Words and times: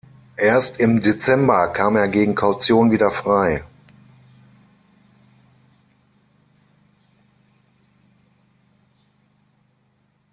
Erst 0.37 0.79
im 0.79 0.99
Dezember 1.03 1.67
kam 1.67 1.95
er 1.95 2.07
gegen 2.07 2.33
Kaution 2.33 2.89
wieder 2.89 3.11
frei. 3.11 3.63